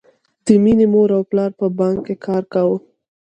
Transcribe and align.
د 0.45 0.47
مینې 0.63 0.85
مور 0.93 1.09
او 1.17 1.23
پلار 1.29 1.51
په 1.59 1.65
بانک 1.79 1.99
کې 2.05 2.15
کار 2.25 2.43
کاوه 2.53 2.77